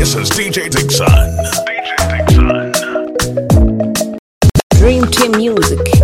[0.00, 1.06] This is DJ Dixon.
[1.68, 1.92] DJ
[2.26, 2.72] Dixon.
[4.78, 5.99] Dream Team Music.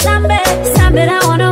[0.00, 0.38] Samba,
[0.74, 1.51] Samba, I wanna.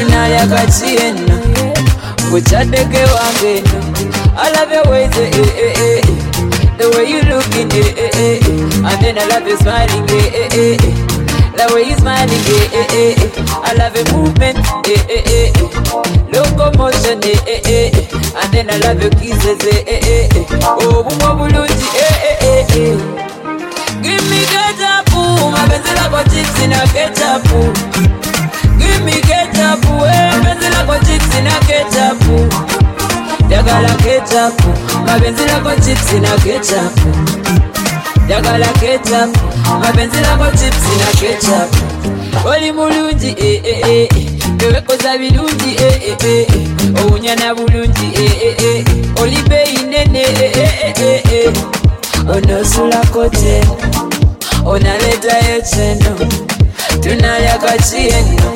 [0.00, 1.38] sinayakati eno
[2.32, 3.80] wekyadeke wange eno
[4.44, 5.30] alabe waize
[6.78, 7.70] the way you looking
[8.86, 10.06] and then i love you smiling
[11.56, 12.44] the way you smiling
[13.64, 14.58] i love your movement
[16.32, 19.58] locomotion and then i love your kisses
[20.78, 21.84] obumwe obulungi
[24.02, 28.19] give me ketchup ketapu mabenzerako chipsi na ketchup.
[29.00, 30.30] give me ketchup eh.
[30.44, 32.18] Penzi lako chips na ketchup.
[33.48, 34.54] Dagala ketchup
[35.06, 36.92] Mapenzi lako chips na ketchup.
[38.28, 39.30] Dagala ketchup
[39.82, 41.70] Mapenzi lako chips na ketchup.
[42.46, 44.64] Oli mulungi eh eh eh, eh.
[44.64, 47.04] Ewekoza bilungi eh eh eh, eh.
[47.04, 49.22] Ounyana bulungi eh eh eh.
[49.22, 51.52] Oli bei nene eh eh eh eh, eh.
[52.28, 53.60] Onosulako te
[54.64, 56.16] Onaleta echeno
[57.02, 58.52] tunayakati eno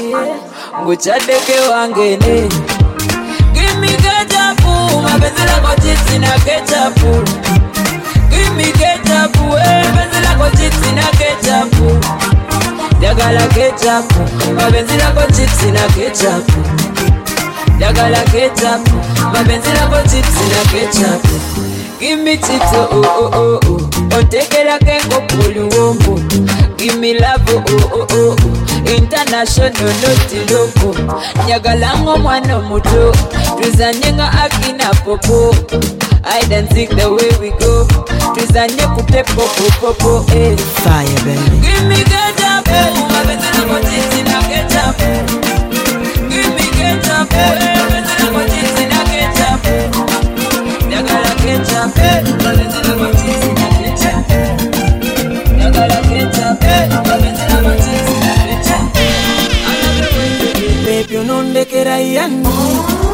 [0.83, 2.49] ngucaddeko ewangene
[3.53, 7.23] gimi ketapu mapenzi lako chizi na ketapu
[8.31, 11.99] gimi ketapu mapenzi lako chizi na ketapu
[13.01, 14.21] dagala ketapu
[14.55, 16.61] mapenzi lako chizi na ketapu
[17.79, 18.91] dagala ketapu
[19.33, 21.29] mapenzi lako chizi na ketapu
[22.01, 24.19] gimi chizo oh, oh, oh, oh.
[24.19, 26.21] otekelako enkopuluwombo
[26.85, 28.85] Give me love, oh oh oh oh.
[28.85, 30.93] International not local.
[31.47, 33.13] Njagala ng'omwana omuto.
[33.63, 35.55] Tuzanye nga akina popo.
[36.25, 37.87] Hide and seek the way we go.
[38.37, 40.57] Tuzanye kute popo popo eh.
[40.85, 41.57] Fire, baby.
[41.65, 44.97] Give me ketchup, oh, mapenzi lako chips na ketchup.
[46.29, 47.49] Give me ketchup, eh,
[47.81, 49.63] mapenzi lako chips na ketchup.
[50.89, 53.14] Njagala ketchup, eh, mapenzi lako chips na
[61.65, 62.49] Onondekera yanni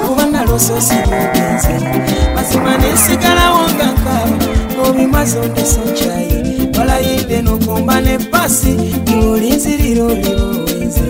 [0.06, 1.86] kuba nalososi bugenze
[2.34, 8.72] mazima nesigalawo nga nkaba obimaze ondeso nkyayi walayidde nokumba ne pasi
[9.08, 11.02] ng'olinzirira olibowenze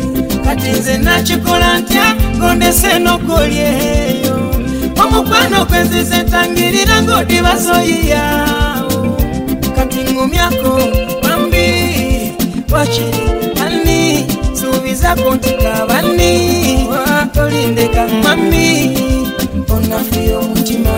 [0.45, 2.07] kati nze nakikola ntya
[2.37, 4.37] ng'ondese nokolyeyo
[5.03, 9.17] omukwano gwenzize ntangirira ng'odibazoyiyawo
[9.77, 10.73] kati ngumyako
[11.23, 11.67] bambi
[12.73, 13.40] wakiri
[14.71, 16.89] ani subizako ntika bani
[17.35, 18.99] tolindeka mami
[19.69, 20.91] onafuya omutima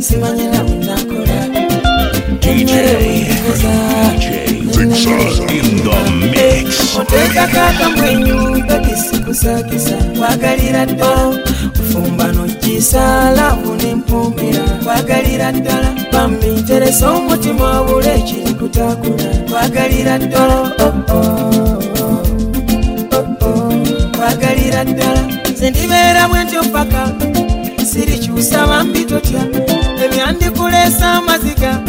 [0.00, 1.48] simanyira bwenakola
[2.40, 4.26] DJ, DJ
[4.76, 6.96] Dixon in the mix.
[6.98, 11.38] otekako akamwenyu kakisikusakisa kwagalira ddala
[11.80, 20.84] ofumba nogisa laavu nempumira kwagalira ddala bambi teresa omutima wabula ekiri kutakula kwagalira ddala oh,
[20.84, 21.77] oh, oh, oh,
[24.68, 25.22] kwagalira ddala.
[25.52, 27.08] Nze ndibeera bwentyo paka
[27.92, 29.40] sirikyusa bambi totya.
[30.04, 31.80] Ebyandikuleesa amaziga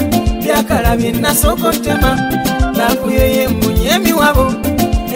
[0.43, 2.31] byakala byenasooka otema
[2.77, 4.53] laavuyo yemunye emiwabo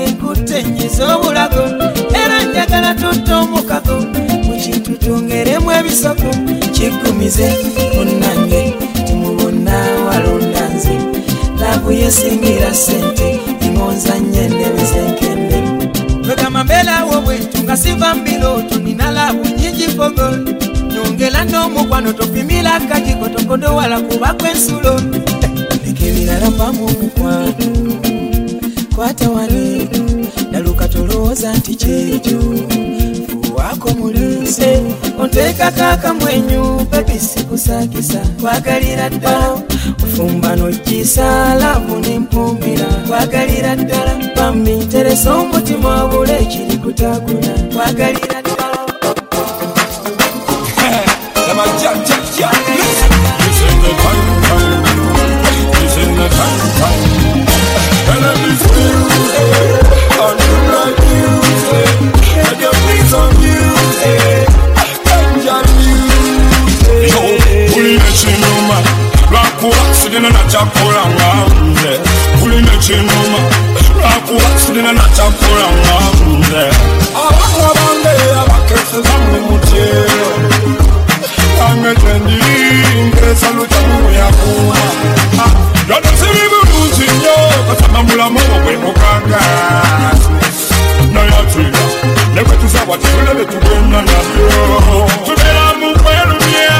[0.06, 1.64] enkutte nyiza obulago
[2.22, 3.98] era njagala tutta omukago
[4.46, 6.30] mu kintu twongeremu ebisoko.
[6.74, 7.48] Kigumize
[7.96, 8.74] munnange
[9.08, 9.76] timubonna
[10.08, 10.96] walonda nze.
[11.60, 13.33] Laavu yesingira sente
[20.10, 20.38] nyingi fogo
[20.94, 24.94] nyongera n'omukwano topimira akajiko tokodowala kubako ensulo
[25.86, 27.68] leka ebirala mpamu omukwano
[28.96, 29.90] kwata wali
[30.52, 32.40] daluka tolowooza nti kyekyo
[33.44, 34.82] fuwako mulise
[35.20, 39.58] onteekako akamwenyu pepisikusakisa kwagalira ddala
[40.04, 48.33] ofumba nogisa laavu nempumira kwagalira ddala bambi teresa omutima wabula ekiri kutakula kwagalira
[52.44, 52.84] ddala
[67.74, 68.78] kulina ekinuma
[69.32, 71.30] lwakuba sirina nakyakola nga
[71.66, 71.92] nze
[72.40, 73.40] kulina ekinuma
[74.00, 75.98] lwakuba sirina nakyakola nga
[76.38, 76.64] nze
[77.26, 80.53] abana bange abakeseza mu mutyero
[81.74, 82.38] angetendi
[83.08, 84.76] ngesalutamuyakuuma
[85.90, 87.36] yono siri bulungi nnyo
[87.68, 90.30] kasama mulamu obwe mukagasi
[91.14, 91.84] nayatwira
[92.34, 94.48] nekwetusaba tulebe tugenda nabyo
[95.26, 96.78] tubeera mu kwerumya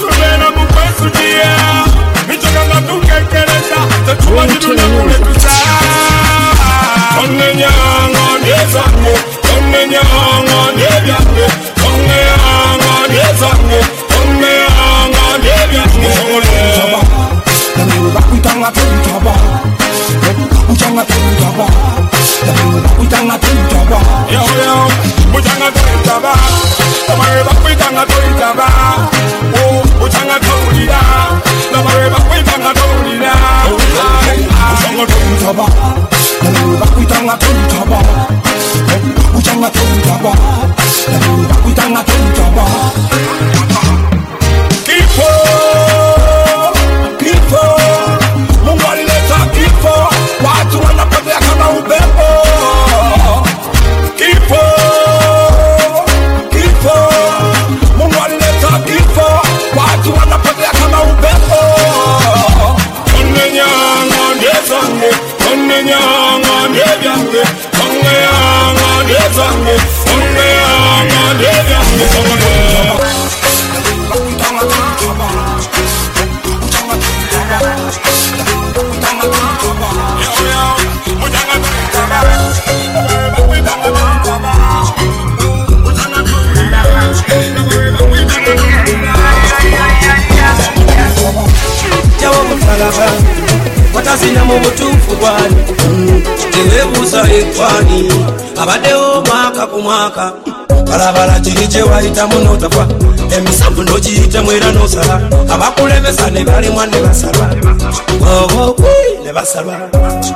[0.00, 1.52] tubeera mu kwesugira
[2.28, 5.50] mikyoganga tukekereza tetubagirunakuletusa
[7.14, 9.14] tonnenyanga nezange
[9.46, 11.46] tonnenyanga nebyange
[11.80, 14.03] tonnenyanga nezange tonnenyanga
[17.88, 19.30] 우당아 던져봐
[20.68, 21.66] 우장아 던져봐
[22.98, 24.88] 우당아 던져봐 요요
[25.36, 26.34] 우장아 던져봐
[27.08, 29.10] 너를 우장아 던져봐
[29.52, 32.93] 오 우장아 던지라 너를 우장아 던져봐
[101.94, 102.86] vaita munhu udzafa
[103.36, 105.20] emisambu ndochiita mwera nosara.
[105.48, 107.46] Havakulemesa nevarimwa nevasalwa
[108.20, 108.84] gogokwi
[109.24, 109.74] nevasalwa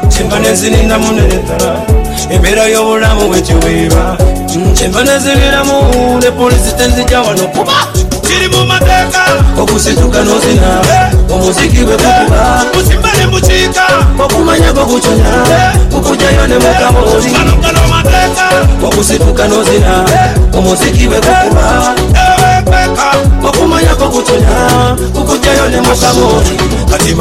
[0.08, 1.76] chemba nezininda munenetara.
[2.30, 4.16] Embera y'obulamu bwekiweeba
[4.74, 5.74] chemba nezibiramu
[6.22, 7.72] ne polisitenzi gyawanokuba
[8.26, 9.24] kiri mu mateeka
[9.62, 10.80] okusituka nozina.
[11.34, 13.84] Omuziki bwe gukuba kusimba ne mukiika
[14.24, 15.32] okumanya gwe guconya
[15.92, 17.30] kukujayo ne mukaboli
[18.86, 20.04] okusituka n'ozina.
[20.56, 21.66] Omuziki bwe gukuba
[23.48, 26.52] okumanya goguconya kukujjayo ne mukamoli
[26.90, 27.14] kati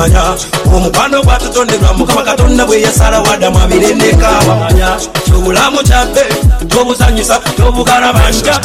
[0.75, 3.19] omukwano gwatutondebwa mukama katonda bwe yasala
[3.63, 4.29] abirendeka
[5.25, 6.23] kyobulamu kyabbe
[6.69, 8.59] tobuzanyisa tobugalabanja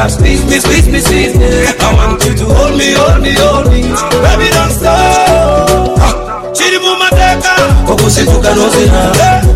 [0.00, 1.46] just squeeze me, squeeze me, squeeze me.
[1.46, 3.82] I want you to hold me, hold me, hold me.
[4.24, 6.00] Baby, don't stop.
[6.56, 7.52] Chiri mu mateka
[7.92, 9.12] okusituka n'ozina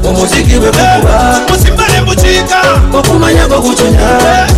[0.08, 2.60] omuziki bwe gukuba musimba ne mukiika
[2.98, 4.08] okumanya goguconya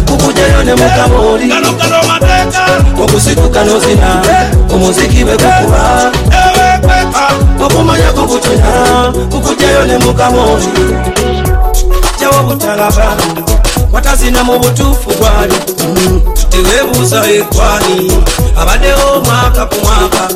[0.07, 2.63] kukujjayo ne mukamoli galogalo mateeka
[3.05, 4.09] okusituka n'ozina
[4.75, 6.13] omuziki bwe gukuba
[7.67, 8.73] okumanya goguconya
[9.31, 10.69] kukujjayo ne mukamoli
[12.21, 13.17] jawo butalaba
[13.93, 15.55] watazina mu butuufu gwali
[16.51, 18.13] teweebuuza ekwani
[18.61, 20.29] abaddewo mwaka ku mwaka.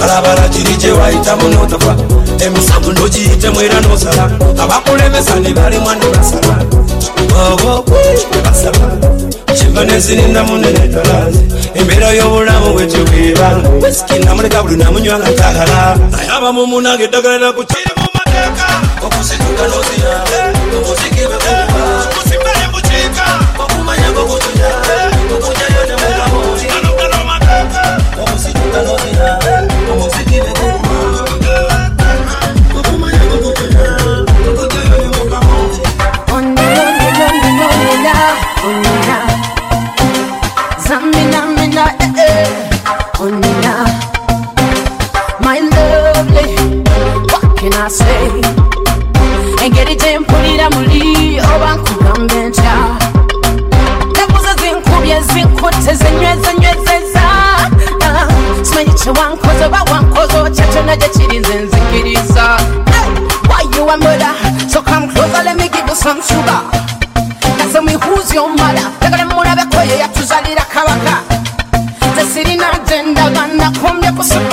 [0.00, 1.96] Balabala kiri kye wayitamu n'otafa
[2.44, 4.24] emisanvu n'ogiyitemu era n'osala
[4.62, 6.56] abakulemesa ne balimwa ne basala
[7.52, 7.84] obo
[8.44, 8.86] basala
[9.56, 11.40] kiva nezinindamu nenetalazi
[11.74, 13.48] embeera y'obulamu bwetyobeera
[13.82, 18.66] wisiki namuleka buli namunywa nga tagala naye abamu munange eddagala lyaku kiri mu mateeka
[19.06, 20.12] okusituka n'ozina
[20.76, 21.22] omuziki
[24.18, 24.85] 我不 go.
[59.10, 62.56] Wankoze otya kyonna gye kiri nze nzikiriza
[63.48, 64.34] why you a murder?
[64.68, 66.62] So come closer let me give you some sugar.
[67.84, 68.90] Me who's your mother?
[69.00, 71.20] Tegale mulabeko ye yatuzalira kabaka
[72.34, 74.45] sirina agenda ganda kumbye kusipagula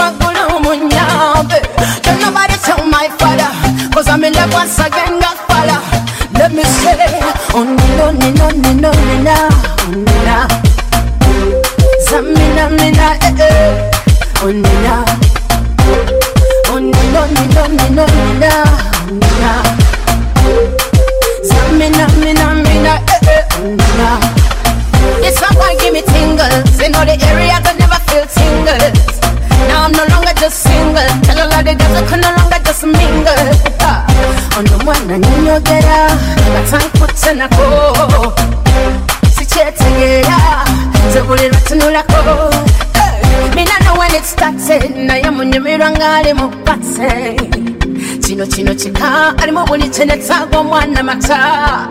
[49.33, 51.87] kika alimu buli kyenetaaga omwana mata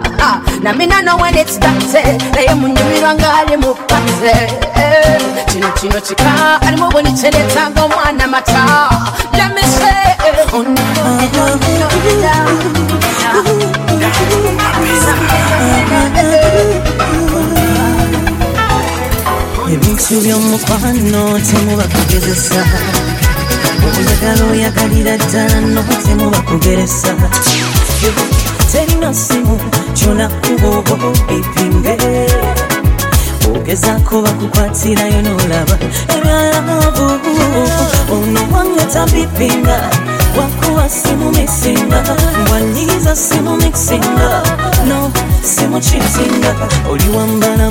[0.62, 4.34] na mina know when it started naye munyumirwa ngaali mu pase
[4.74, 8.64] Eh, kino kino kika alimu buli kyenetaaga omwana mata
[9.34, 11.44] Let me say, eh, oh, no, no, no,
[11.78, 11.88] no,
[12.22, 13.72] no, no.
[19.72, 21.84] ebintu by'omukwano temuba
[23.86, 27.14] oyagala oyagalira ddala no temuba kugeresa
[28.72, 29.60] terina simu
[29.94, 30.68] kyonakuba
[31.36, 31.94] epimbe
[33.50, 35.76] ogezaako bakukwatirayo n'olaba
[36.14, 37.06] ebyalavu
[38.14, 39.76] ono wange tabipinga
[40.38, 42.00] wakuwa simu misinga
[42.50, 44.28] wanyiza simu misinga
[44.88, 45.10] no
[45.42, 46.54] simu kisinga.
[46.90, 47.70] Oli wambala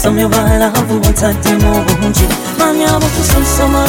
[0.00, 1.76] 섬여봐라 부탁해 뭐
[2.16, 2.24] 지
[2.56, 3.84] 만나보고 섬섬아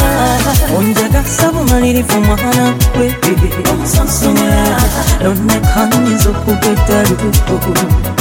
[0.76, 3.08] 혼자가 사부만 일이 포마하나 왜
[3.88, 4.76] 섬섬아
[5.24, 8.21] 넌내 관에서 보겠다고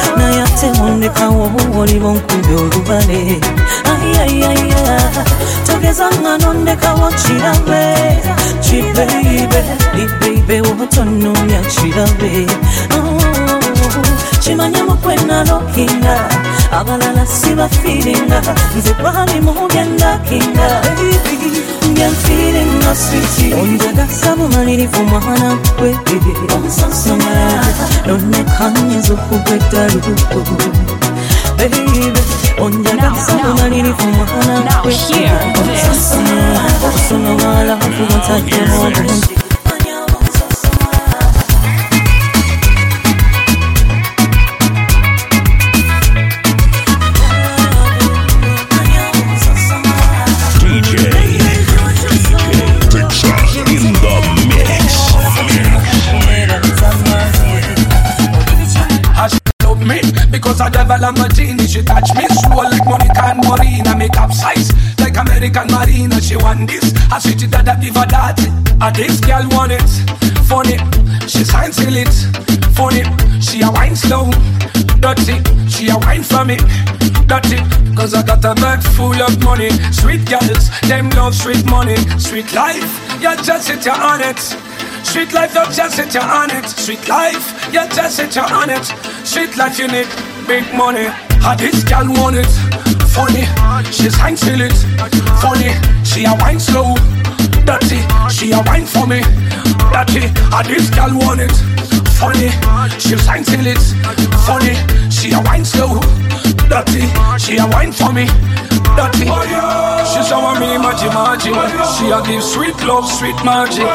[0.17, 3.41] naye ate wondekawo oliba onkubye olubale.
[3.91, 4.99] Ayayaya
[5.67, 7.83] togeza nga nondekawo kirabe
[8.61, 9.61] kibeibe
[10.03, 12.47] ibeibe wotonomya kirabe
[14.39, 16.15] kimanye mukwenalokinga
[16.79, 18.41] abalala sibafiringa
[18.77, 20.67] nze gwalimu byendakinga
[23.61, 25.91] onjagasa bumalirivu mwana gwe
[28.07, 29.99] nonekanyiza okugweddalu
[32.63, 34.93] onjagasa bumalirivu mwana gwe
[37.59, 39.40] alafu bataddemu
[60.71, 61.67] devil a martini.
[61.67, 63.95] She touch me slow like Monica and Marina.
[63.95, 66.21] Make up size like American Marina.
[66.21, 66.93] She want this.
[67.11, 68.39] I sweet it that I give her that.
[68.81, 69.91] And this girl want it.
[70.47, 70.77] Funny,
[71.27, 72.11] she sign till it.
[72.73, 73.03] Funny,
[73.39, 74.31] she a wine slow.
[74.99, 75.37] Dirty,
[75.69, 76.57] she a wine for me.
[77.27, 77.57] Dirty,
[77.95, 79.69] cause I got a bag full of money.
[79.91, 81.97] Sweet girls, them love sweet money.
[82.19, 82.91] Sweet life,
[83.21, 84.39] you just sit you on it.
[85.03, 86.67] Sweet life, you just sit you on it.
[86.67, 88.85] Sweet life, you just sit you on it.
[89.25, 90.07] Sweet life, you need
[90.51, 91.07] big money.
[91.39, 92.51] How this girl want it?
[93.15, 93.43] Funny,
[93.95, 94.75] she's hang till it.
[95.39, 95.71] Funny,
[96.03, 96.95] she a wine slow.
[97.63, 97.99] Dirty,
[98.35, 99.21] she a wine for me.
[99.93, 101.55] Dirty, how this girl want it?
[102.19, 102.49] Funny,
[102.99, 103.83] she's hang till it.
[104.47, 104.75] Funny,
[105.21, 106.01] she a wine slow.
[106.65, 107.05] Dirty,
[107.37, 108.25] she a wine for me.
[108.97, 109.29] Dirty,
[110.09, 111.53] she shower me magic magic.
[111.93, 113.85] She a give sweet love, sweet magic.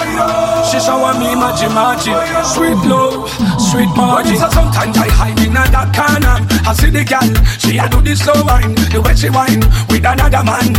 [0.71, 2.15] She shower me magic magic.
[2.47, 3.27] Sweet love,
[3.59, 4.39] sweet magic.
[4.39, 6.39] So sometimes I hide in that corner.
[6.63, 7.27] I see the girl,
[7.59, 8.75] she a do this slow wine.
[8.95, 10.71] The way she wine with another man.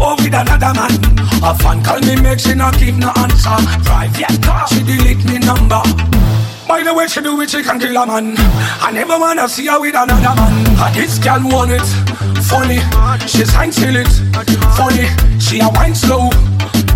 [0.00, 0.96] Oh, with another man.
[1.44, 3.60] A fan call me, make she not give no answer.
[3.84, 5.82] Private car, she delete me number.
[6.68, 8.34] By the way she do it, she can kill a man.
[8.36, 10.52] I never wanna see her with another man.
[10.76, 11.88] And this girl want it.
[12.44, 12.78] Funny,
[13.26, 14.12] she's hang till it.
[14.76, 15.08] Funny,
[15.40, 16.28] she a wine slow.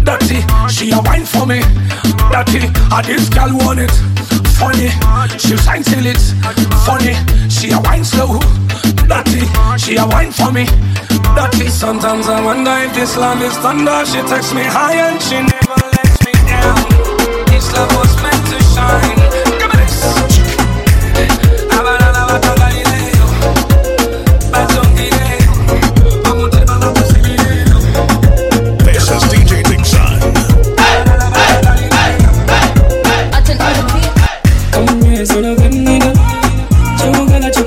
[0.04, 1.64] Dirty, she a wine for me.
[2.28, 3.90] Dirty, and this girl want it.
[4.60, 4.92] Funny,
[5.40, 6.20] she's hang till it.
[6.84, 7.16] Funny,
[7.48, 8.38] she a wine slow.
[9.08, 9.48] Dirty,
[9.80, 10.66] she a wine for me.
[11.32, 14.04] Dirty, sometimes I wonder if this love is thunder.
[14.04, 16.76] She takes me high and she never lets me down.
[17.48, 19.21] This love was meant to shine.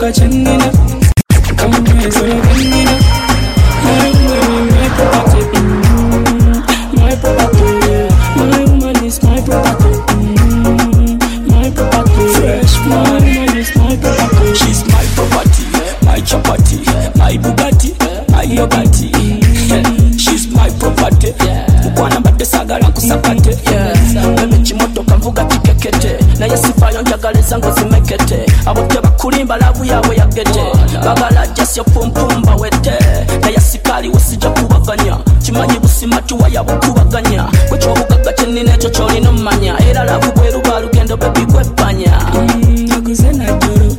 [0.05, 0.71] toka chengine
[1.55, 2.99] kama mwezo wengine
[16.25, 16.79] Chapati,
[17.17, 17.93] my Bugatti,
[18.31, 19.11] my Yogati.
[19.69, 20.17] Yeah.
[20.17, 21.33] She's my property.
[21.45, 21.67] Yeah.
[21.87, 23.51] Ukwana bate saga la kusapate.
[23.71, 23.93] Yeah.
[24.35, 26.17] Meme chimoto kamvuga kikekete.
[26.39, 27.71] Na yasifayo njagale zangu
[29.25, 30.63] kulimba lavu yaabwe yagete
[31.05, 32.91] bagala jasi yapumpumba wete.
[33.41, 40.31] Naye sikaali wesijja kubaganya kimanyi busima kiwaya bukubaganya kwekyobugagga kyenina ekyo kyolina omumanya era lavu
[40.31, 42.11] bweru balugendo bebigwebbanya
[42.87, 43.95] nakuze najoro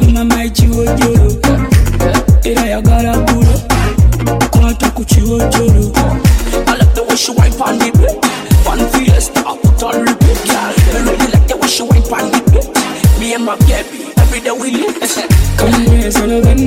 [0.00, 1.32] kumama ekiwojoro
[2.44, 3.60] era yagala gulo
[4.50, 5.90] kwata ku kiwojoro
[14.56, 14.98] baby, every day we live.
[15.56, 16.57] kamwesono gwenina kyobugala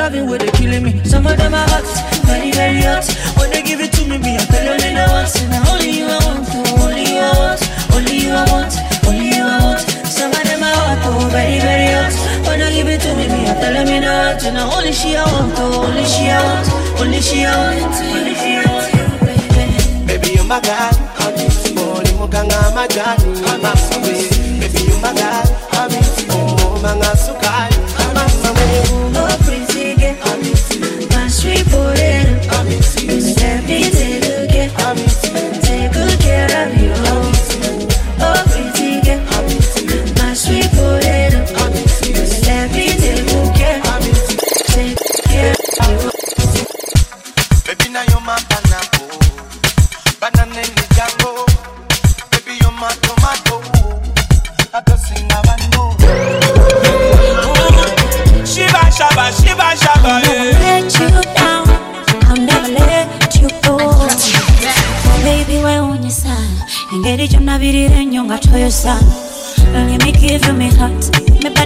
[0.00, 0.92] loving wey dey killing me.
[1.04, 1.84] Some of them are hot
[2.24, 3.04] very very hot.
[3.36, 6.06] When they give it to me me I tell me no want na only you
[6.08, 7.60] I want oh, only you I want
[7.92, 8.72] only you I want
[9.06, 9.80] only you I want.
[10.08, 12.14] Some of them are hot oh very very hot.
[12.48, 15.16] When they give it to me me I tell me no want na only she
[15.16, 16.66] I want oh only she I want
[17.00, 18.88] only she I want only she I want.
[20.06, 20.90] Baby, you're my guy.
[21.20, 23.39] I'm into Oli mukanga majani.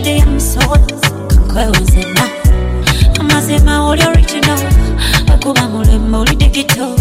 [0.05, 0.79] Me body and soul
[1.29, 2.29] kakwewezena
[3.21, 4.59] amazima oli original
[5.35, 6.95] akuba mulema oli digital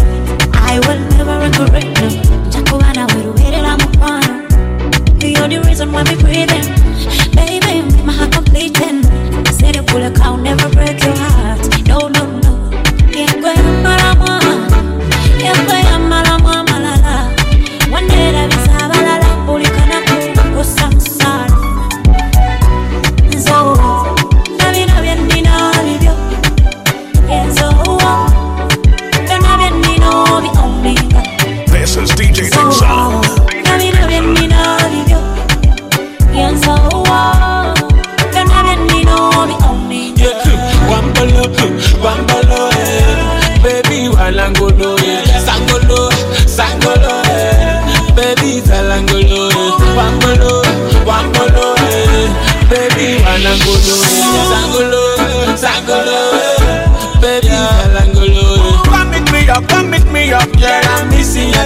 [0.52, 2.10] I I will never regret no
[2.48, 4.48] njakuba nawe lubeerera mukwano
[5.18, 6.74] the reason why me breathing
[7.34, 9.02] Baby, my heart completing.
[9.52, 11.86] Said it will I'll never break your heart.
[11.86, 12.33] No, no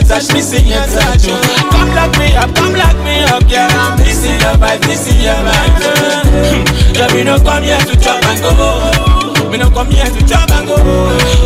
[0.09, 1.29] touch, missing your touch.
[1.29, 1.69] oh.
[1.71, 3.69] Come lock me up, come lock me up, girl.
[3.69, 6.97] I'm missing your vibe, missing your vibe.
[6.97, 9.51] Yeah, we don't come here to chop and go.
[9.51, 10.77] We don't come here to chop and go.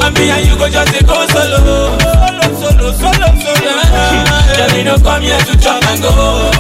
[0.03, 1.99] And me and you go just go solo.
[1.99, 3.73] Solo, solo, solo, solo.
[4.57, 6.51] Yeah, we don't come here to chop and go.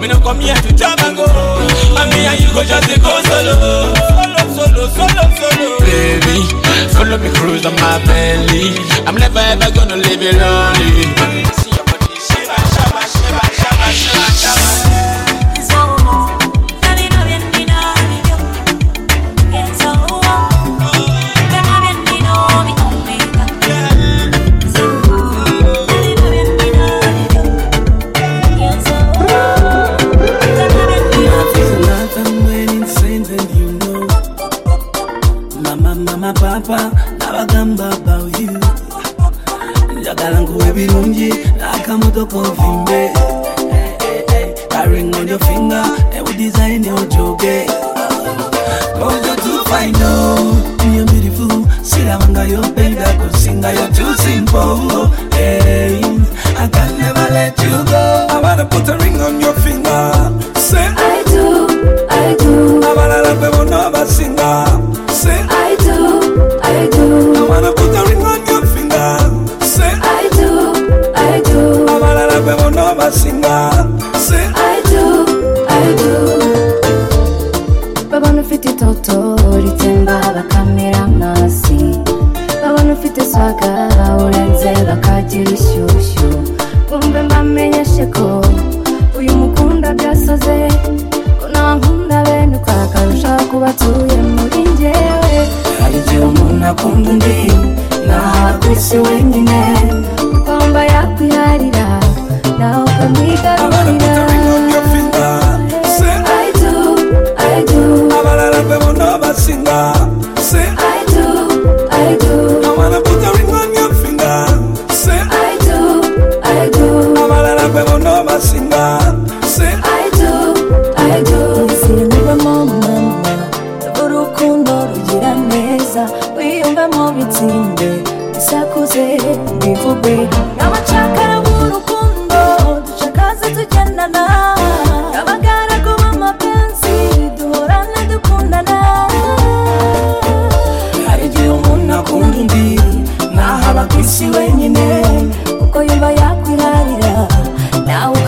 [0.00, 1.24] We don't come here to chop and go.
[1.28, 3.12] And me and you go just go.
[3.28, 3.94] Solo,
[4.56, 5.78] solo, solo, solo.
[5.86, 6.42] Baby,
[6.92, 8.74] follow me cruise on my belly.
[9.06, 11.06] I'm never ever gonna leave you lonely.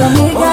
[0.05, 0.44] conmigo.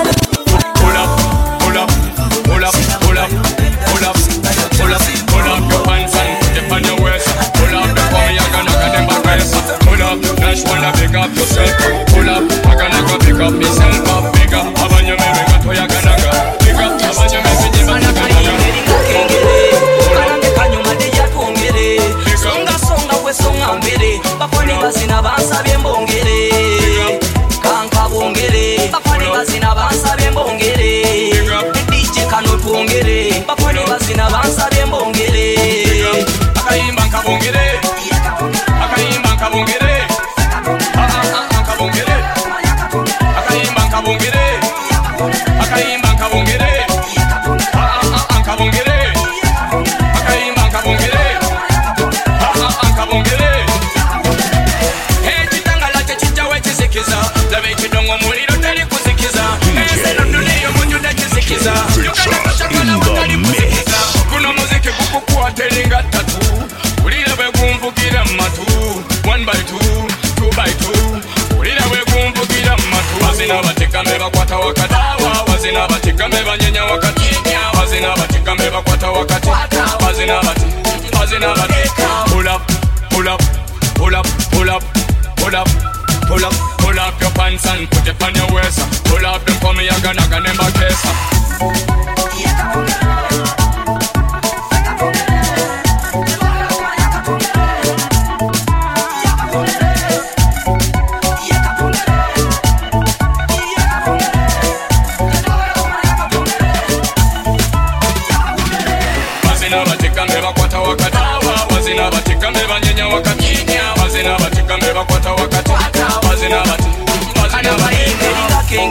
[114.94, 115.72] vakwata wakati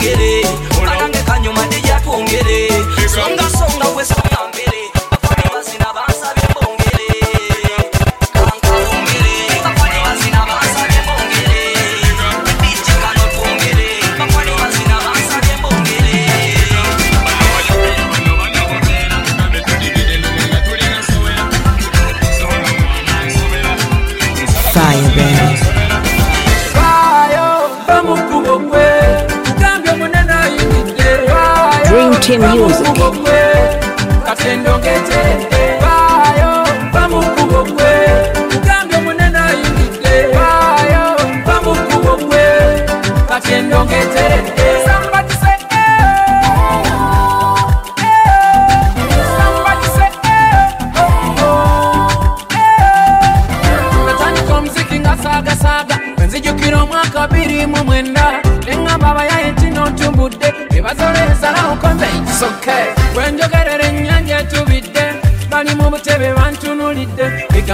[0.01, 0.30] get it.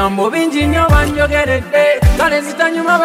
[0.07, 2.01] Oh bingi nnyo banjogeredde.
[2.19, 2.99] Kale zitanyuma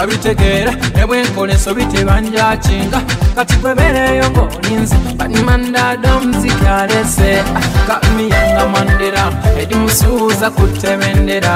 [0.00, 3.00] babitegeera nebwenkoleso bitebanjakinga
[3.36, 7.44] kati gwebeereyo ng'olinze banimandada omuziki alese
[7.86, 9.24] kamiyanga mandera
[9.60, 11.54] edimusuuza ku ttebendera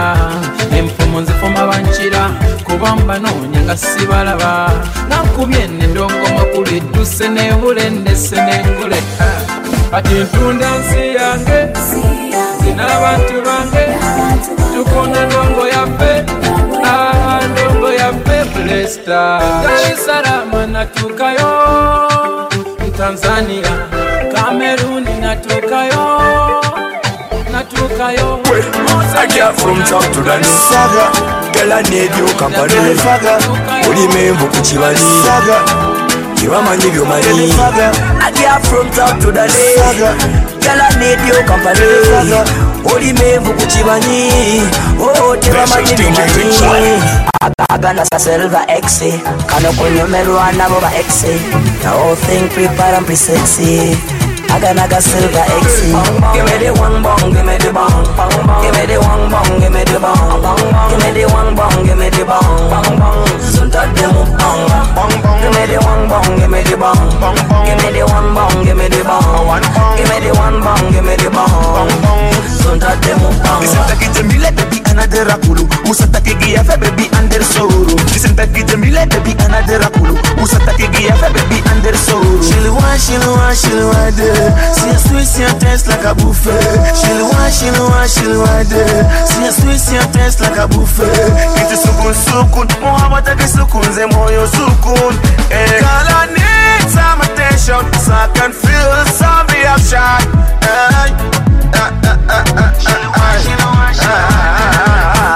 [0.76, 2.22] enfumu nzifuma bankira
[2.66, 4.52] kuba mbanoonya nga sibalaba.
[5.08, 9.00] Nakubye nedongoma kuli edduse nebulendese nenkole
[9.90, 11.58] kati ntunda nsi yange
[12.60, 13.84] zina abantu bange.
[14.74, 16.12] Tukona ndongo yaffe.
[18.64, 22.48] Yaffe blesta dalisalama natukayo
[22.98, 23.88] tanzania.
[24.34, 26.62] Kameruni natukayo
[27.52, 28.40] natukayo.
[29.16, 31.06] I get from top to the saga.
[31.52, 33.38] Girl I need you company Saga
[33.88, 35.64] Ulimemvu kuchibani Saga.
[36.34, 37.92] Kiwamanyi byomani Saga
[38.44, 40.12] I get from top to the saga
[40.60, 41.80] Girl I need you company.
[42.04, 42.44] Saga
[42.94, 44.62] Ulimemvu kuchibanyi
[45.00, 47.02] Oh tebamanyi byomani
[47.70, 49.02] agana sa silver X
[49.46, 53.96] kano kunyomerwa nabo ba X the whole thing prepare and be sexy
[54.54, 55.90] agana ga silver X
[56.34, 58.04] give me the one bong give me the bong
[58.62, 61.98] give me the one bong give me the bong give me the one bong give
[61.98, 62.70] me the bong
[63.42, 65.10] sunta demo bong
[65.42, 67.02] give me the one bong give me the bong
[67.66, 69.62] give me the one bong give me the bong
[69.98, 71.90] give me the one bong give me the bong
[72.46, 79.06] sunta demo bong Nisitaki jembile baby another akulu Usataki giafe baby under soro Nisitaki jembile
[79.10, 84.98] baby another akulu Usataki giafe baby under She'll want, she'll want, she'll want See a
[84.98, 86.60] sweet, see a taste like a buffet
[86.96, 91.12] She'll want, she'll want, she'll want See a sweet, see a taste like a buffet
[91.56, 95.14] Kitu sukun sukun Muhammad taki sukun ze moyo sukun.
[95.50, 95.80] Eh.
[95.80, 100.20] Girl I need some attention So I can feel some reaction.
[100.62, 101.08] Eh.
[101.76, 103.04] Ah, ah, ah, ah, ah,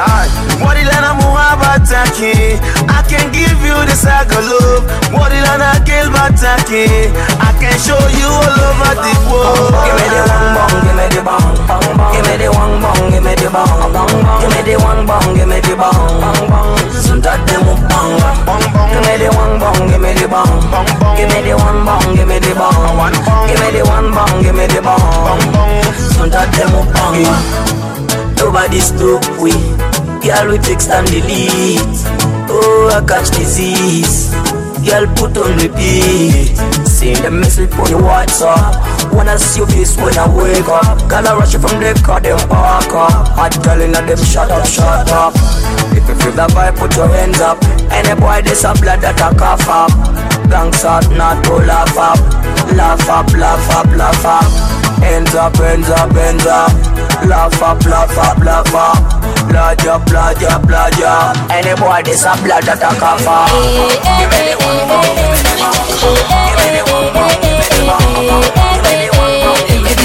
[0.08, 0.24] ah.
[0.60, 4.84] Morilana Muhabataki I can give you the saga love
[5.58, 6.86] Morilana Kilbataki
[7.42, 11.06] I can show you all over the world Give me the one bong, give me
[11.10, 11.58] the bong.
[12.14, 14.38] Give me the one bong, give me the bong.
[14.38, 15.94] Give me the one bong, give me the bong.
[16.94, 18.14] Sunta demo bong.
[18.90, 20.46] Give me the one bong, give me the bong.
[21.18, 23.12] Give me the one bong, give me the bong.
[23.48, 25.40] Give me the one bong, give me the bong.
[26.14, 27.18] Sunta demo bong.
[28.38, 29.58] Nobody's too weak.
[30.22, 31.98] Girl, we fix and delete.
[32.50, 34.30] Oh, I catch disease.
[34.88, 36.56] Girl, put on repeat.
[36.88, 39.12] Send the message on your WhatsApp.
[39.12, 40.96] Wanna see your face when I wake up.
[41.12, 43.28] Girl, I rush you from the car, them park up.
[43.36, 45.34] Hot girl in them shut up, shut up.
[45.92, 47.60] If you feel the vibe, put your hands up.
[47.92, 49.92] Any boy, this a blood that a cough up.
[50.48, 52.18] Gangs out, not to laugh up.
[52.72, 54.48] Laugh up, laugh up, laugh up.
[55.04, 56.72] Hands up, hands up, hands up.
[57.28, 59.17] Laugh up, laugh up, laugh up.
[59.38, 60.04] Up,
[60.66, 61.36] blood up.
[61.50, 63.48] Any boy, this a blood that a cough up.
[64.18, 66.18] Give me the one more, give me the one more.
[66.28, 68.42] Give me the one more, give me the one more.
[68.48, 69.98] Give me the one more, give me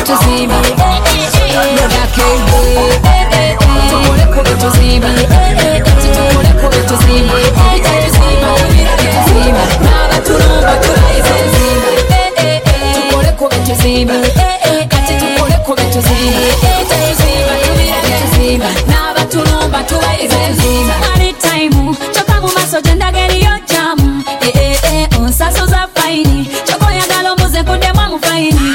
[19.84, 25.88] matuwa ezenziza ali taimu kyokka mu maaso gyendaga eriyo jamu eee eh, eh, eh, onsasoza
[25.96, 28.70] fayini kyokka oyagala omuze nkuddemu amufayini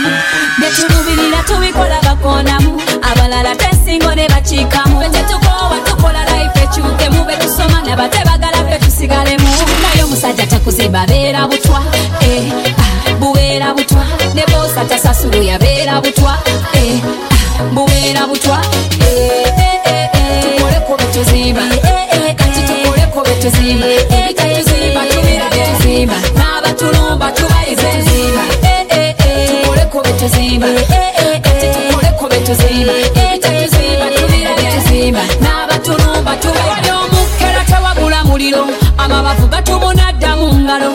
[0.61, 5.01] byetumubirira tubikola bakoonamu abalala tesingo ne bakiikamu.
[5.13, 7.25] Tetukoowa tukola life ekyukemu.
[7.25, 9.49] Betusoma nabatebagala ffe tusigalemu.
[9.83, 11.81] Naye omusajja takuziba beera butwa.
[11.81, 14.05] Ah, bubeera butwa.
[14.35, 16.39] Ne boosa tasasulu yabeera butwa.
[16.75, 18.61] Ah, bubeera butwa.
[23.51, 30.67] tuzimba ebitatuziba tubirabe tuzimba n'abatulumba tubayize tuzimba eh, eh, eh, tukoleko betuzimba
[31.45, 32.93] kati tukoleko betuzimba
[33.25, 36.93] ebitatuziba tubirabe tuzimba n'abatulumba tubayize.
[36.93, 38.67] Omukera tawabula muliro
[38.99, 40.91] amabavu gatumunadda mu ngalo.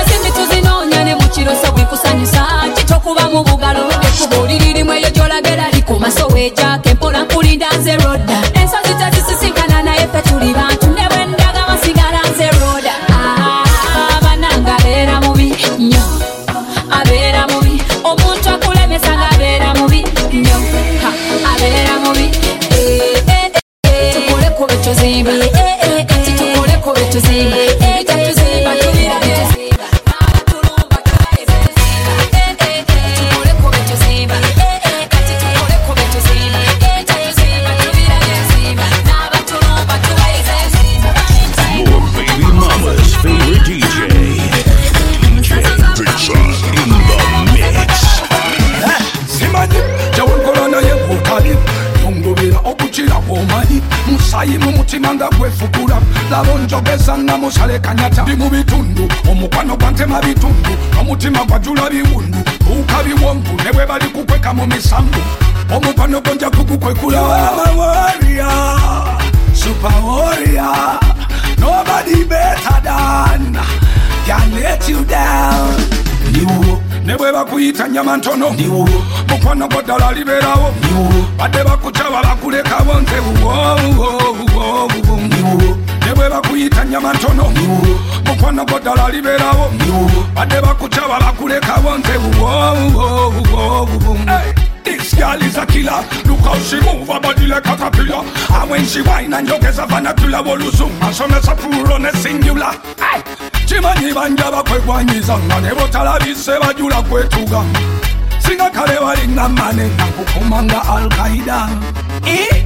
[0.00, 2.42] Ezimbi tuzinoonya ne mu kiro so bikusanyusa
[2.76, 3.84] kitokuba mu bugalo.
[4.06, 8.38] Ekubuuliririmu eyo gy'olagera likumaso weejaka empola nkulinda nze rodda.
[78.16, 78.50] Ntono
[79.28, 83.20] mukwano gwo ddala liberawo niwo badde bakucaba bakulekawo nze
[85.28, 87.80] niwo ne bwe bakuyita nyama ntono niwo
[88.26, 91.90] mukwano gwo ddala liberawo niwo badde bakucaba bakulekawo
[94.26, 94.54] Hey.
[94.84, 96.02] This girl is a killer.
[96.26, 98.24] Look how she move her body like a caterpillar.
[98.24, 101.12] And when she whine and jogeza vanakula voluzuma.
[101.12, 102.72] So me sapuro ne singular.
[102.98, 103.22] Hey.
[103.70, 107.62] Chimanyi banja bakwegwanyiza nga ne botalabise bajula kwetuga.
[108.42, 111.68] Singa kale balinga mane nakukuma nga Al-Qaeda.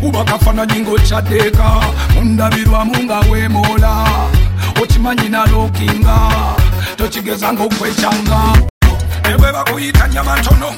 [0.00, 1.68] kuba kafananyi ng'okyaddeka
[2.14, 3.92] mundabirwamu nga weemola
[4.82, 6.16] okimanyi nalookinga
[6.96, 8.40] tokigeza ng'okwekyanga
[9.30, 10.68] ebwe bakuyita nyama ntono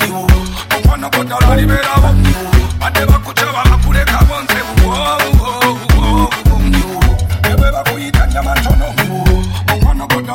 [0.76, 2.10] okwano goddala liberawo
[2.80, 4.60] badde bakucaba bakulekawo nze
[7.50, 8.95] ebwe bakuyita nyama ntono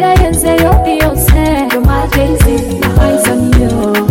[0.00, 2.44] era yenzeyo beyonce you're my jay-z
[2.80, 4.06] my eyes on you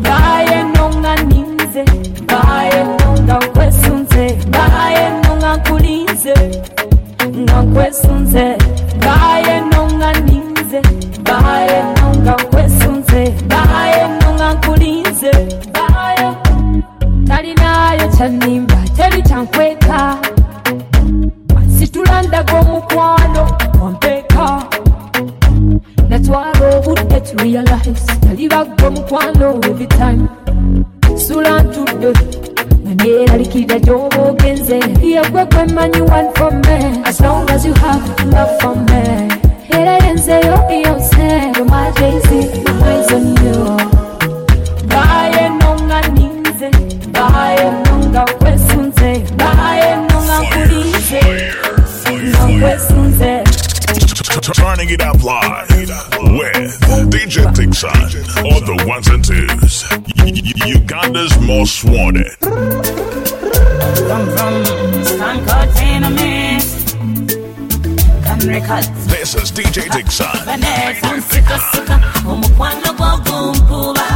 [0.00, 1.84] ngaye nonga ninze
[2.24, 6.34] ngaye nonga nkwesunze ngaye nonga nkulinze
[7.38, 8.56] nga nkwesunze
[8.98, 10.80] ngaye nonga ninze
[11.22, 15.30] ngaye nonga nkwesunze ngaye nonga nkulinze
[15.70, 16.28] ngaye
[17.28, 20.16] talinayo kyanimba teri kyankweka
[21.78, 23.42] situlandaga omukwano
[26.26, 27.86] wampeeka natwala obudde to realize
[28.26, 30.28] I live a talibagga omukwano every time
[31.16, 32.12] sula ntudde
[32.86, 37.02] nga neeralikirira gy'oba ogenze yegwe gwe manyi one for me.
[37.04, 39.28] As long as you have love for me.
[39.70, 42.30] Era yenzeyo beyonce yoma jay-z
[42.64, 43.76] my eyes on you
[44.86, 46.70] ngaye nonga ninze
[47.10, 51.20] ngaye nonga nkwesunze ngaye nonga nkulinze
[52.30, 53.44] nga nkwesunze
[54.54, 55.67] Turning it up live
[57.78, 59.84] DJ Dixon the ones and twos.
[60.66, 62.34] Uganda's most wanted.
[69.08, 70.26] This is DJ Dixon.
[71.00, 72.00] kunsikasika
[72.30, 74.08] omukwano gwo gumpuba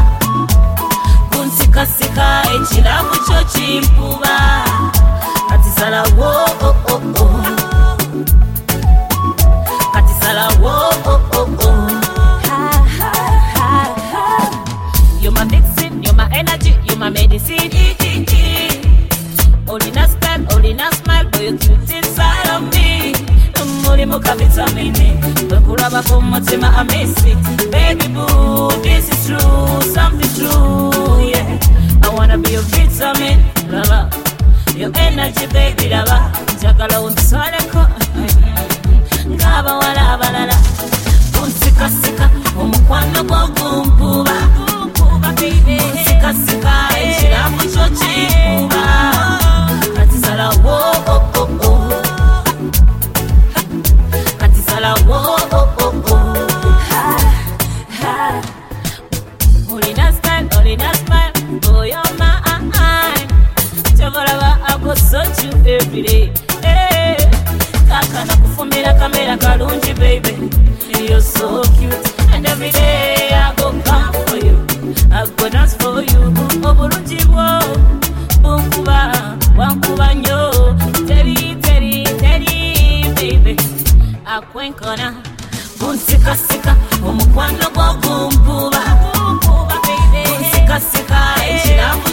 [1.30, 4.64] kunsikasika ekiramu kyo kimpuba
[5.48, 7.61] kati salawo oh, oh, oh.
[24.12, 25.16] Mulimu ka vitamini,
[25.50, 27.34] wekulabako mutima I.
[27.70, 31.58] Baby boo, this is true, something true, yeah.
[32.04, 33.40] I wanna be your vitamin,
[33.70, 34.10] lover.
[34.76, 36.30] Your energy, baby, lover.
[36.56, 37.86] Njagala unswaleko,
[39.28, 40.56] ng'abawala abalala.
[41.32, 44.36] Kunsikasika, omukwano gwo gumpuba.
[44.96, 48.41] Kunsikasika, ekiramu kyo kimpuba.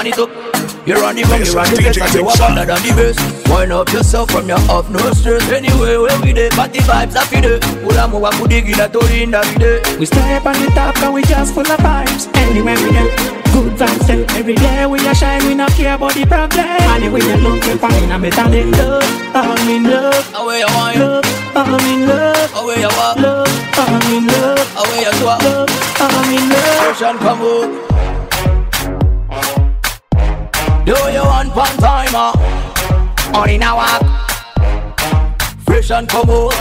[0.03, 0.29] run it up.
[0.85, 3.17] You run the bang, you run the bass, you are better than the bass.
[3.47, 5.47] Wind up yourself from your off, no stress.
[5.49, 7.63] Anyway, where we dey, party vibes are fide.
[7.87, 9.79] Ula mo wa kudigi la tori inda vide.
[9.99, 12.27] We step on the top and we just full of vibes.
[12.35, 13.03] Anywhere we go,
[13.55, 14.27] good vibes then.
[14.35, 16.67] Every day we a shine, we not care about the problem.
[16.67, 19.07] Anyway, you look for me, I'm better love.
[19.31, 20.35] I'm in love.
[20.35, 21.25] Away you want, love.
[21.55, 22.51] I'm in love.
[22.59, 23.47] away you want, love.
[23.79, 24.67] I'm in love.
[24.83, 25.41] away you swap.
[25.43, 25.69] Love.
[26.03, 26.91] I'm in love.
[26.91, 27.92] Ocean come up.
[30.85, 32.33] Do you want one timer?
[33.33, 33.75] On in a ah.
[33.79, 34.03] walk.
[35.63, 36.51] Fresh and come out.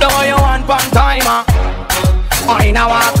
[0.00, 1.44] Do you want one timer?
[2.46, 2.88] On in a ah.
[2.92, 3.14] walk.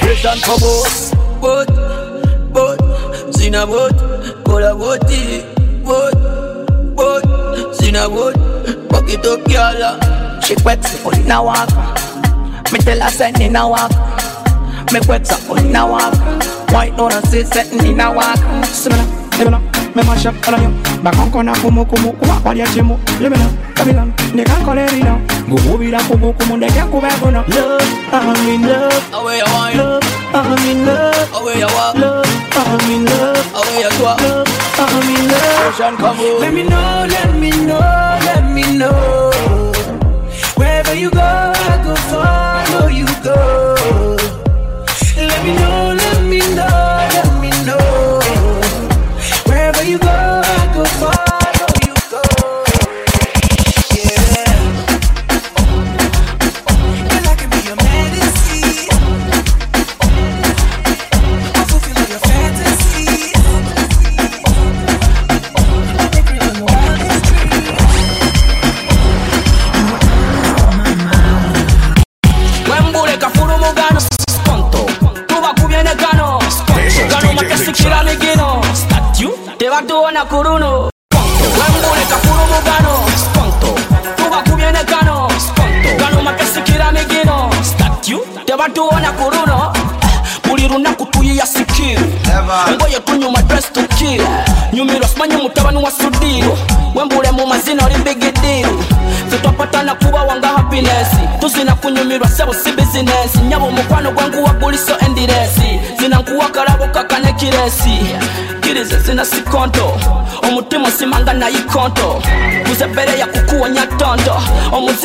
[0.00, 1.40] Fresh and come out.
[1.40, 1.68] Boat,
[2.52, 3.96] boat, zina boat,
[4.44, 5.44] kola boati,
[5.82, 6.12] boat,
[6.94, 8.36] boat, zina boat,
[9.08, 10.40] it up, girl.
[10.42, 11.42] She wet, on in a ah.
[11.42, 12.70] walk.
[12.70, 14.27] Me tell her send in a walk.
[14.92, 16.14] Me wet up on a walk.
[16.72, 18.38] White no no say setting in a walk.
[18.64, 19.04] Simena,
[19.38, 19.58] lemena,
[19.94, 20.70] me mash up all of you.
[21.02, 22.98] Bakon kona kumu kumu kuwa kwa dia chimu.
[23.20, 25.18] Lemena, Babylon, ne kan kole rina.
[25.48, 27.44] Gugu bila kumu kumu ne kan kube gona.
[27.48, 27.82] Love,
[28.12, 29.14] I'm in love.
[29.14, 30.02] Away you want, Love,
[30.34, 31.34] I'm in love.
[31.34, 32.26] away you walk, Love,
[32.56, 33.54] I'm in love.
[33.54, 34.20] away you swap.
[34.20, 35.68] Love, I'm in love.
[35.68, 36.18] Ocean come.
[36.40, 37.78] Let me know, let me know,
[38.24, 39.17] let me know.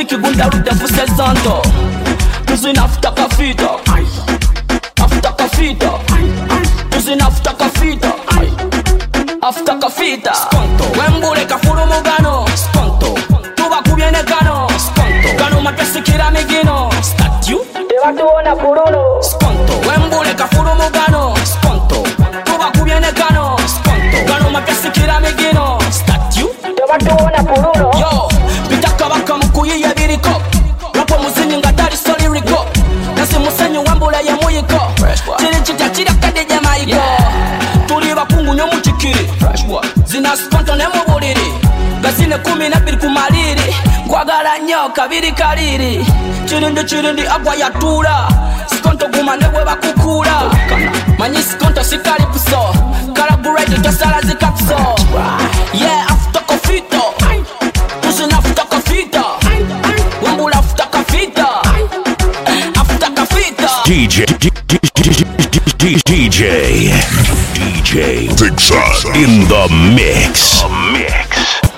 [0.04, 1.63] Omuziki gundarudde mfuse zonto
[41.24, 41.54] mpuliri
[42.02, 43.76] gasine kumi nabiri kumaliri
[44.08, 46.06] kwagala nnyo kabiri kaliri
[46.46, 48.28] kirindi kirindi agwa yatula
[48.68, 50.52] sikonto guma ne bakukula.
[51.18, 52.76] Manyi sikonto sikalipuso
[53.14, 54.76] kalaguraite tosala zikapso
[55.74, 57.02] ye yeah, afutokofito
[63.86, 64.80] DJ, DJ,
[65.78, 66.54] DJ,
[67.54, 70.64] DJ, Son in the mix.
[70.94, 71.73] mix.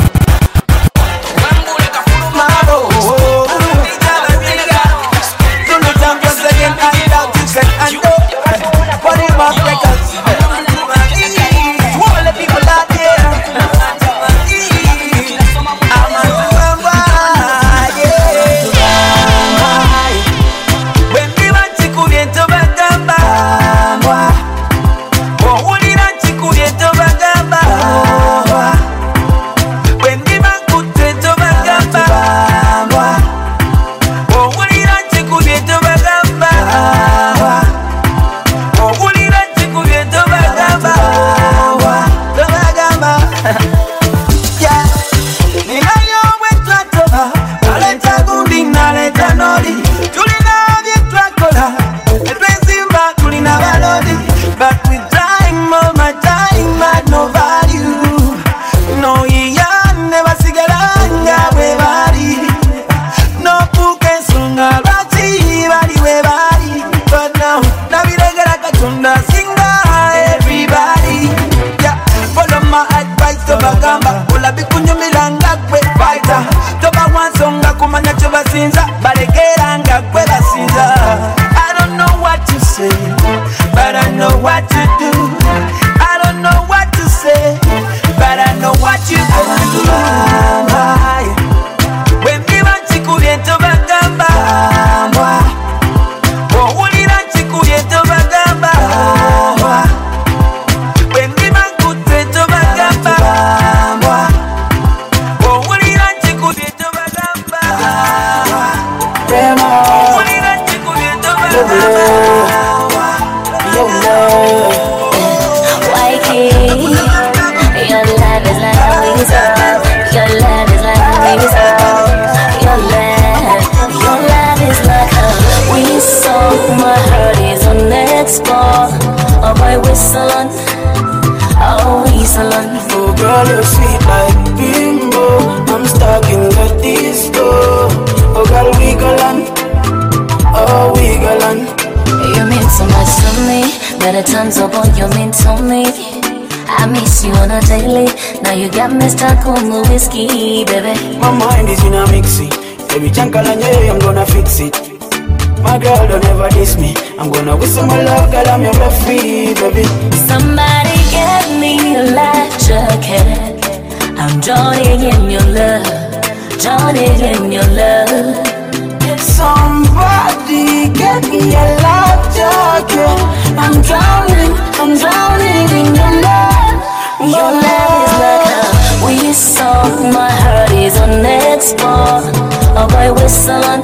[183.33, 183.81] salon.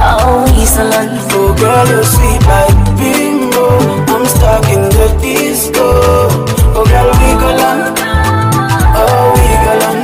[0.00, 1.08] Always salon.
[1.32, 3.66] Oh girl, you're sweet like bingo.
[4.12, 5.86] I'm stuck in the disco.
[6.74, 7.78] Oh girl, we go on.
[8.98, 9.98] Oh we go on.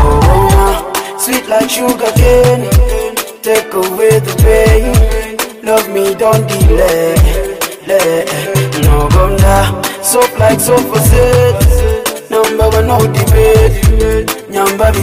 [0.00, 2.68] Oh mama, sweet like sugar cane.
[3.42, 4.94] Take away the pain.
[5.64, 7.14] Love me, don't delay.
[7.86, 8.24] lay.
[8.82, 12.30] No go now, soft like sofa set.
[12.30, 14.26] Number one, no debate.
[14.50, 15.02] Nyamba, we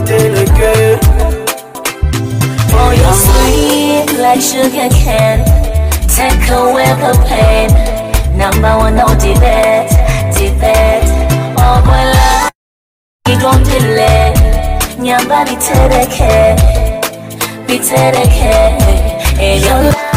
[4.62, 5.43] You sugar cane
[6.07, 8.38] Take away the pain.
[8.38, 9.89] Number one, no debate,
[10.38, 11.09] debate.
[11.57, 12.51] Oh boy, love,
[13.28, 14.34] you gon' delay.
[14.99, 16.55] Nyamba bitereke,
[17.66, 18.53] bitereke
[19.41, 20.11] In your life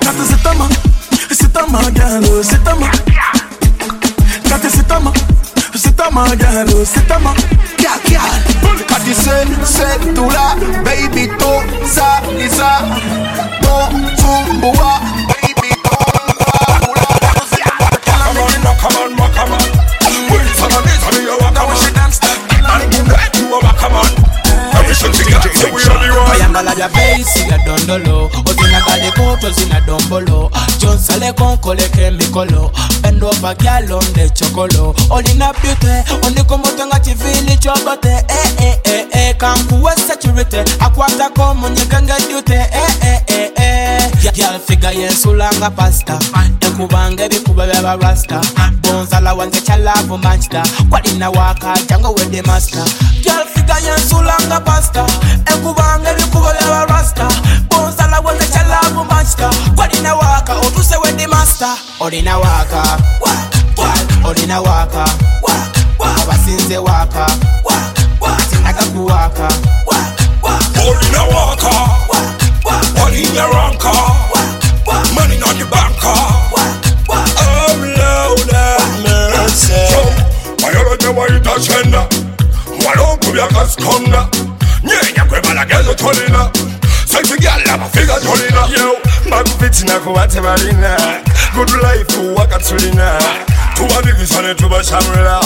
[0.00, 0.28] Kati
[1.34, 2.88] sitama, girl, sitama.
[4.48, 5.12] Kati sitama,
[5.82, 7.34] sitama, girl, sitama.
[7.76, 8.20] Kia, kia.
[8.88, 11.62] Kati se, se, tula, baby, to,
[11.94, 12.80] sa, lisa,
[13.62, 15.15] to, tumbua, baby,
[26.56, 26.72] are the one.
[26.72, 28.30] oyambala bya beisi ya dondolo.
[28.50, 32.70] Ozinagadde koto zina dombolo jonsaleko nkoleko emikolo
[33.02, 38.24] endova gyalonde chokolo olina byute ondikomoto nga kiviili kyogote eh,
[38.58, 40.56] eh, eh, eh, kankuwe security.
[40.80, 42.54] Akwatako munyike ngejjute
[44.22, 46.18] yalfiga yensulanga pasita
[46.60, 48.40] ekubanga ebikuba byabarasta
[48.82, 52.84] bonzala wange kyalaavu makita kwalina wakajja nga wedde masita
[53.24, 55.06] yalfiga yensulanga pasita
[55.52, 57.28] ekubanga ebikuba byabarasta
[57.70, 62.98] bonzala wange kyalaavu makita kwalina waka otuse wedde masita olina waka
[64.24, 65.04] olina waka
[66.22, 67.26] abasinze waka
[68.50, 69.48] sinagakuwaka
[70.88, 71.70] olina waka
[73.06, 73.92] olina ranka,
[75.14, 76.12] money on the banka.
[77.08, 79.82] Oh Lord have mercy.
[80.62, 82.06] Mayoloje waita chenda,
[82.86, 84.28] walongu byakasikonda,
[84.84, 86.50] nyenya kwebalagezo tolina.
[87.06, 88.66] Sexy girl amafiga tolina.
[88.78, 88.96] Yo,
[89.30, 90.96] bakufitina kubate balina,
[91.54, 93.18] good life wakatulina.
[93.74, 95.40] Tubabigisane tubashamula,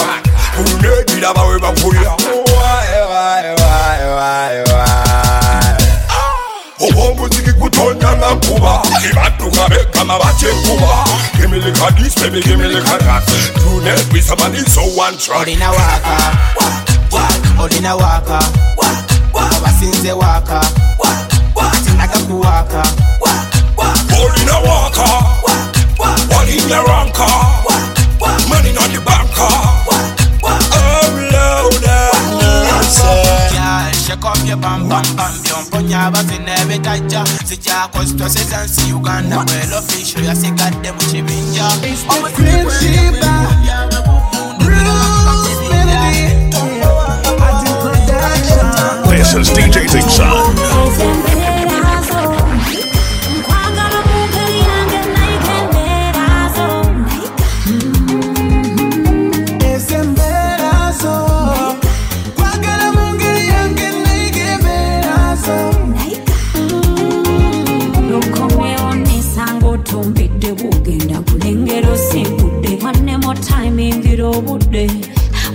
[0.55, 2.11] kunedira bawe bakulira.
[2.11, 5.30] Why, why, why, why, why?
[6.89, 11.05] Obomuziki kutonya ngakuba ibadduka begama bakyekuba
[11.37, 16.17] gimilikadis baby gimilikadis tunebisa somebody so one track olina waka.
[17.61, 18.39] Olina waka.
[19.57, 20.61] Abasinze waka.
[21.85, 22.83] Sinagakuwaka
[24.23, 25.05] olina waka.
[26.39, 27.27] Olina ranka.
[28.49, 29.70] Money on the banka
[34.21, 41.67] Bam bam bam byomponya abazina ebitajja sijako sitoseza nsi uganda bwelo fisho yasigadde mu kibinja
[49.09, 51.40] This is DJ Think
[74.37, 74.91] obudde.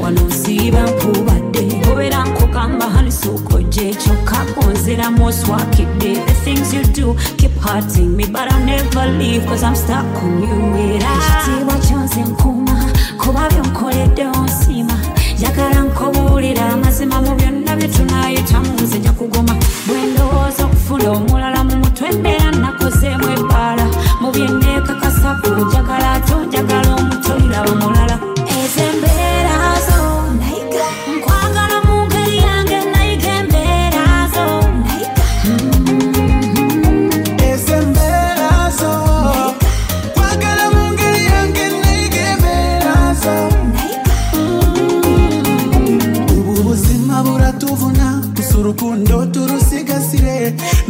[0.01, 8.09] Wano nsiiba mpubadde obeera nkugamba hanisukojja ekyokka gonzeramu oswakidde the things you do keep hurting
[8.17, 10.95] me but I'll never leave cause I'm stuck on you.
[10.95, 12.85] Era ekitiibwa kyonze nkuuma
[13.19, 14.93] kuba byonkoledde onsima
[15.39, 19.57] njagala nkobuulira amazima mu byonna bye tunayitamu nze nja kugoma
[19.87, 23.87] bwendowooza okufuna omulala mu mutwe mbeera nakozeemu ebbaala.
[24.21, 26.76] Mu byenneekakasaku njagala ate onjagala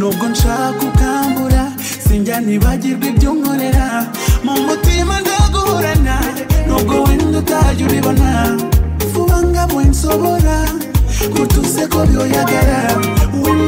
[0.07, 1.71] nubwo nshaka ukambura
[2.07, 2.39] sinjya
[3.09, 3.87] ibyo unkorera
[4.43, 6.15] mu mutima ndaguhorana
[6.67, 7.85] nubwo wenda utajya
[9.13, 10.57] vuba nga bwe nsobora
[11.43, 12.05] utuze ko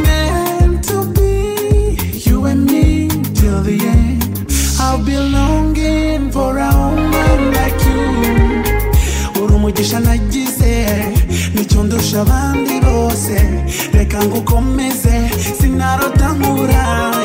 [0.06, 4.24] meant to be you and me till the end.
[4.80, 8.02] I'll be longing for a woman like you.
[10.00, 10.88] Nagize
[11.56, 13.38] nicyo ndusha abandi bose.
[13.94, 15.29] Reka ngukomeze
[15.80, 16.74] Narotamura.
[16.74, 17.19] Narotamura.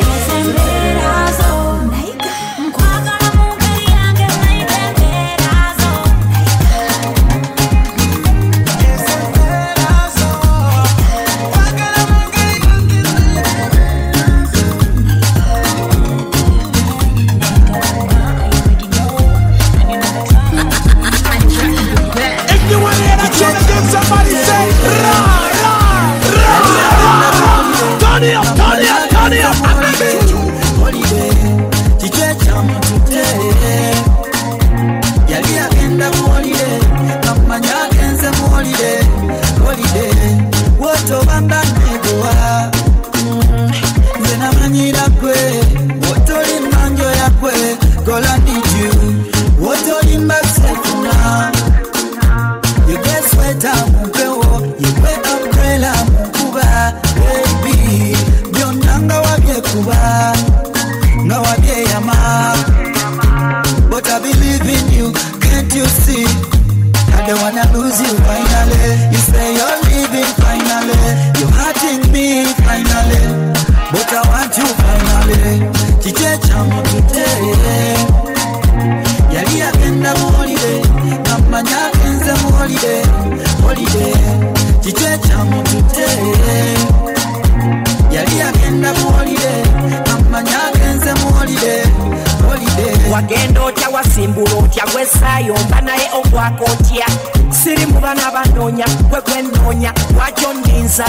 [95.75, 97.07] Gwesayomba naye ogwako otya
[97.51, 101.07] siri mu bana banoonya gwe gwenoonya lwakyo ndinza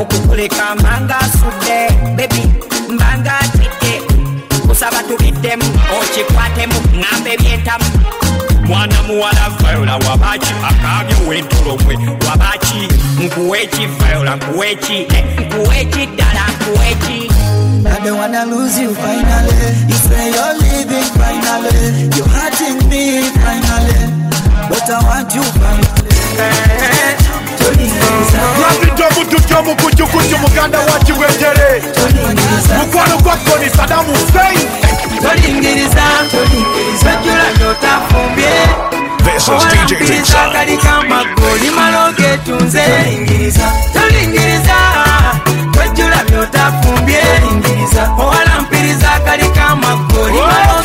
[0.00, 2.42] okukuleka mbanga asudde bebi
[2.90, 4.02] mbanga atidde
[4.68, 5.64] kusaba tubiddemu
[6.00, 7.84] okikwatemu ŋŋamba ebyentamu
[8.66, 11.94] mwana muwala vayola wabaki akabye wentolomwe
[12.28, 12.88] wabaki
[13.24, 17.28] nkuweki vayola nkuweki eh, nkuweki ddala nkuweki
[17.88, 19.54] I don't wanna lose you finally.
[19.88, 20.67] You say you're leaving
[21.18, 22.08] finally.
[22.16, 24.00] You're hurting me finally.
[24.68, 25.42] But I want you
[28.58, 31.82] lwazidde omukujukuju muganda wa kiwetere
[32.78, 34.68] mukwano gwa koni sadamu husein
[35.22, 38.48] tolingiriza tojjula totafumbye
[39.34, 42.82] This is DJ owalampiriza akali kamagoli malo getunze
[43.92, 44.78] tolingiriza
[46.30, 47.22] byotafumbye
[48.22, 50.82] owalampiriza akali kamagoli malo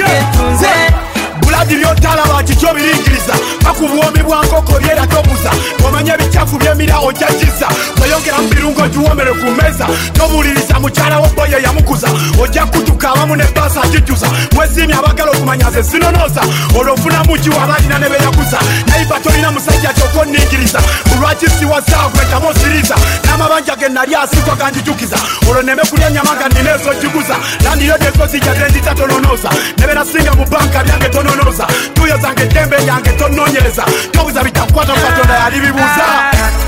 [1.64, 3.34] getunze buladi lyotalaba kikyo biringiriza.
[3.64, 5.51] Baku bwomi bwa nkoko lyera tobuza
[5.86, 7.68] omanya ebikyafu byemira ojagiza
[8.01, 12.07] weyongera mu birungo giwomere ku meza tobuuliriza mukyala wo boye yamukuza
[12.41, 14.28] ojja kutuka abamu ne baasa agijjuza.
[14.55, 16.41] Mwesiimye abagala okumanya ze zinonoza
[16.80, 20.80] olwofunamu kiwa abalina ne beyaguza nayiba tolina musajja kyokka onningiriza.
[21.16, 22.95] Olwaki siwazaagwetamu osiriza
[23.26, 25.18] n'amabanja ge nali asikwa ganjijukiza
[25.49, 30.84] olwo neme kulya nyama nga nina ezogiguza landiyo dezo zijja zenzita tononoza neberasinga mu banka
[30.84, 31.09] byange
[31.54, 33.86] tononoza tuyo zange eddembe lyange tononyereza.
[34.12, 36.06] Tobuza bitakukwata ku katonda yali bibuuza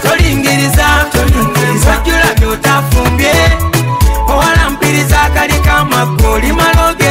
[0.03, 3.33] tolingiriza tojjula byotafumbye
[4.27, 7.04] owalampiriza akali kamagoli malo getunze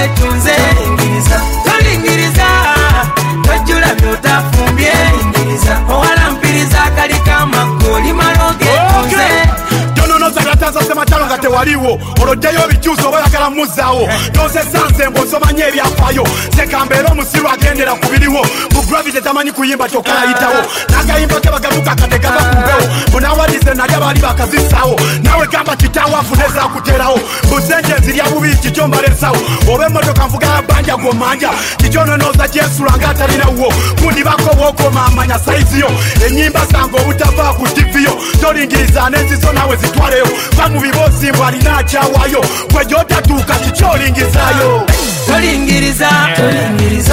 [11.34, 14.08] nga tewaliwo oloddeyo ebikyusa oba oyagala muzaawo.
[14.32, 16.24] Tosesanze mbwosomanya ebyafaayo.
[16.56, 18.42] Sekambeera omusiru agendera ku biriwo.
[18.74, 20.60] Mu gravity tamanyi kuyimba kyokka yayitawo
[20.90, 22.84] n'agayimba ke bagaluka kategava ku mpewo.
[23.12, 24.96] Bunawadize nali abaali bakazisaawo.
[25.22, 27.20] Nawe gamba kitaawo afunezakuterawo
[27.50, 29.36] busenje nzirya bubi kikyo mbalesawo
[29.74, 33.72] oba emmotoka nvuga banja gomanja kikyononoza gyensula nga atalinawo
[34.02, 35.90] kundibako bwokoma amanya saiziyo
[36.26, 40.26] enyimba zange obutava ku tiviyo tolingiriza n'enzizo nawe zitwaleyo.
[40.56, 44.86] Va mu bibosimbwa simba linacyawayo gwe gyotatuuka kikyolingizayo
[45.26, 46.08] tolingiriza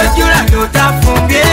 [0.02, 1.44] ojjula gyotafumbye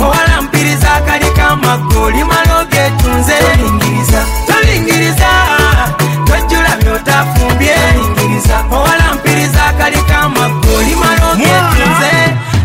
[0.00, 3.34] owala mpiriza akali kamaggo olimala ogetunze
[4.46, 5.28] tolingiriza.
[6.26, 7.74] Tojjula gyotafumbye
[8.72, 12.12] owala mpiriza akali kamaggo olimala ogetunze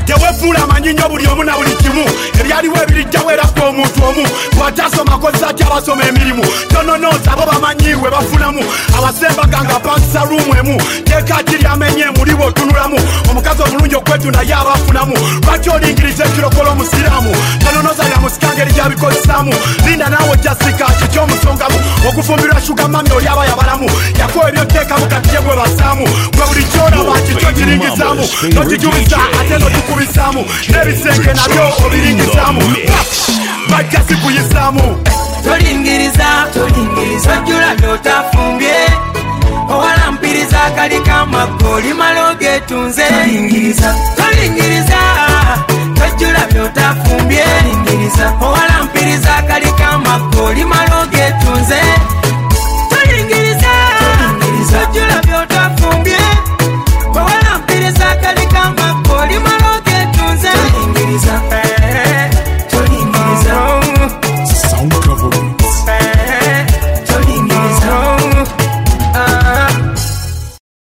[0.06, 2.06] tewefuula amanyi nnyo buli omu na buli kimu.
[2.42, 4.28] Ebyaliwo ebirijjawerako omuntu omu
[4.58, 8.64] bwatasoma kozesa ki abasoma emirimu tononoza abo bamanyiwe bafunamu.
[8.98, 12.98] Abasembaganga pankisa ruumu emu teeka kiryamenye muli bwotunulamu
[13.30, 15.16] omukazi omulungi okwetunda ye abafunamu.
[15.46, 17.36] Lwaki olingiriza ekirokola omusiraamu?
[17.64, 19.54] Tononoza lya musikanga eri gyabikozesaamu
[19.86, 21.80] linda naawe ojjasika kikyomusongamu
[22.10, 23.92] okufumbirwa shuga mami oli aba yabalamu.
[24.20, 26.08] Yakuwa ebyoteekamu kati ye bwe basaamu.
[26.36, 32.62] Gwe buli kyolaba kikyo kiringizaamu nokijubisa ate notukubisaamu n'ebisenge nabyo obiringizaamu
[33.72, 34.98] bajja si kuyisaamu
[35.44, 38.76] tolingiriza tolingiriza ojjula n'otafumbye
[39.70, 42.30] owalampiriza akali kamaggo olimala
[43.10, 43.96] tolingiriza.
[44.18, 45.00] Tolingiriza
[45.98, 51.82] tojjula n'otafumbye lingiriza owalampiriza akali kamaggo olimala ogetunze